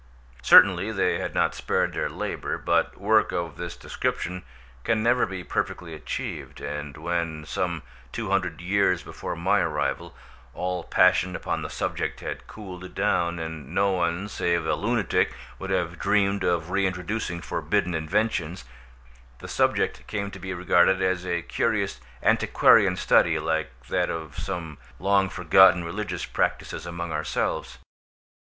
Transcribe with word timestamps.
Certainly 0.41 0.93
they 0.93 1.19
had 1.19 1.35
not 1.35 1.53
spared 1.53 1.93
their 1.93 2.09
labour, 2.09 2.57
but 2.57 2.97
work 2.97 3.31
of 3.31 3.55
this 3.55 3.77
description 3.77 4.41
can 4.83 5.03
never 5.03 5.27
be 5.27 5.43
perfectly 5.43 5.93
achieved, 5.93 6.59
and 6.59 6.97
when, 6.97 7.45
some 7.45 7.83
two 8.11 8.31
hundred 8.31 8.61
years 8.61 9.03
before 9.03 9.35
my 9.35 9.59
arrival, 9.59 10.15
all 10.55 10.83
passion 10.83 11.35
upon 11.35 11.61
the 11.61 11.69
subject 11.69 12.19
had 12.19 12.47
cooled 12.47 12.95
down, 12.95 13.37
and 13.37 13.75
no 13.75 13.91
one 13.91 14.27
save 14.27 14.65
a 14.65 14.73
lunatic 14.73 15.35
would 15.59 15.69
have 15.69 15.99
dreamed 15.99 16.43
of 16.43 16.71
reintroducing 16.71 17.39
forbidden 17.39 17.93
inventions, 17.93 18.65
the 19.37 19.47
subject 19.47 20.07
came 20.07 20.31
to 20.31 20.39
be 20.39 20.51
regarded 20.51 20.99
as 20.99 21.27
a 21.27 21.43
curious 21.43 22.01
antiquarian 22.23 22.95
study, 22.95 23.37
like 23.37 23.69
that 23.87 24.09
of 24.09 24.35
some 24.39 24.79
long 24.97 25.29
forgotten 25.29 25.83
religious 25.83 26.25
practices 26.25 26.87
among 26.87 27.11
ourselves. 27.11 27.77